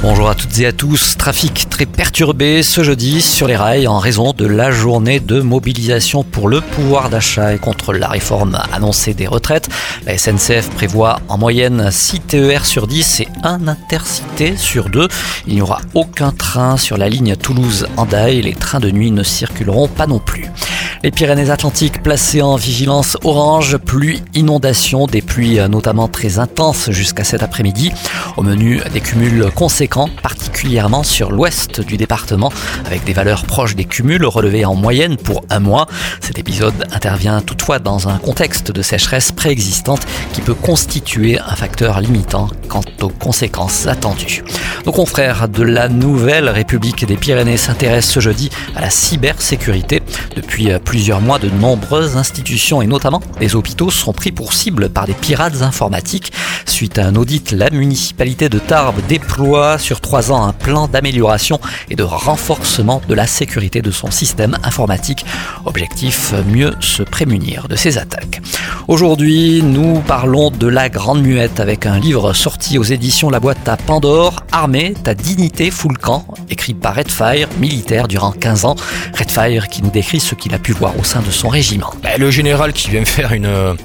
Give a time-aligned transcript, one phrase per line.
[0.00, 1.16] Bonjour à toutes et à tous.
[1.16, 6.22] Trafic très perturbé ce jeudi sur les rails en raison de la journée de mobilisation
[6.22, 9.68] pour le pouvoir d'achat et contre la réforme annoncée des retraites.
[10.06, 15.08] La SNCF prévoit en moyenne 6 TER sur 10 et un intercité sur 2.
[15.48, 18.42] Il n'y aura aucun train sur la ligne Toulouse-Andaille.
[18.42, 20.46] Les trains de nuit ne circuleront pas non plus.
[21.04, 27.44] Les Pyrénées-Atlantiques placées en vigilance orange, pluie, inondation, des pluies notamment très intenses jusqu'à cet
[27.44, 27.92] après-midi.
[28.36, 32.50] Au menu des cumuls conséquents, particulièrement sur l'ouest du département,
[32.84, 35.86] avec des valeurs proches des cumuls relevés en moyenne pour un mois.
[36.20, 42.00] Cet épisode intervient toutefois dans un contexte de sécheresse préexistante qui peut constituer un facteur
[42.00, 44.42] limitant quant aux conséquences attendues.
[44.84, 50.02] Nos confrères de la Nouvelle République des Pyrénées s'intéressent ce jeudi à la cybersécurité.
[50.34, 55.04] Depuis plusieurs mois, de nombreuses institutions et notamment les hôpitaux sont pris pour cible par
[55.04, 56.32] des pirates informatiques.
[56.64, 61.60] Suite à un audit, la municipalité de Tarbes déploie sur trois ans un plan d'amélioration
[61.90, 65.26] et de renforcement de la sécurité de son système informatique.
[65.66, 68.40] Objectif, mieux se prémunir de ces attaques.
[68.88, 73.68] Aujourd'hui, nous parlons de la Grande Muette avec un livre sorti aux éditions La Boîte
[73.68, 78.76] à Pandore, Armée, ta dignité full camp, écrit par Redfire, militaire durant 15 ans.
[79.12, 81.92] Redfire qui nous décrit ce qu'il a pu voir au sein de son régiment.
[82.02, 83.76] Ben, le général qui vient faire une,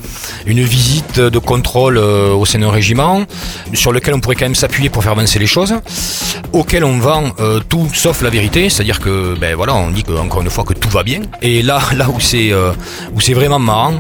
[0.46, 3.24] une visite de contrôle euh, au sein d'un régiment,
[3.74, 5.74] sur lequel on pourrait quand même s'appuyer pour faire avancer les choses,
[6.54, 10.42] auquel on vend euh, tout sauf la vérité, c'est-à-dire que ben voilà, on dit encore
[10.42, 11.24] une fois que tout va bien.
[11.42, 12.74] Et là, là euh,
[13.14, 14.00] où c'est vraiment marrant,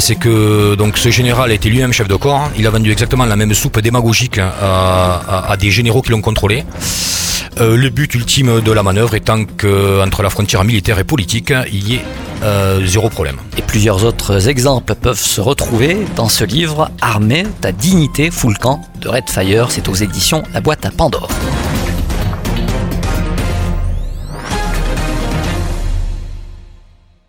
[0.00, 2.50] c'est que donc ce général était lui-même chef de corps.
[2.58, 6.64] Il a vendu exactement la même soupe démagogique hein, à, des généraux qui l'ont contrôlé.
[7.60, 11.88] Euh, le but ultime de la manœuvre étant qu'entre la frontière militaire et politique, il
[11.88, 12.04] y ait
[12.42, 13.36] euh, zéro problème.
[13.56, 18.80] Et plusieurs autres exemples peuvent se retrouver dans ce livre Armée, ta dignité, full camp
[19.00, 19.70] de Redfire.
[19.70, 21.28] C'est aux éditions La boîte à Pandore.